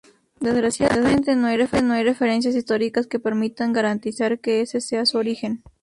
Desgraciadamente 0.39 1.35
no 1.35 1.45
hay 1.45 1.57
referencias 1.57 2.55
históricas 2.55 3.05
que 3.05 3.19
permitan 3.19 3.71
garantizar 3.71 4.39
que 4.39 4.61
ese 4.61 4.81
sea 4.81 5.05
su 5.05 5.19
origen. 5.19 5.61